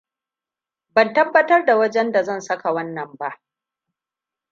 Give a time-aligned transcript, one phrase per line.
[0.95, 3.41] Ban tabbatar da wajenda zan saka wannan ba.